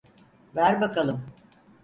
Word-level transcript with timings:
Ver 0.55 0.81
bakalım. 0.81 1.23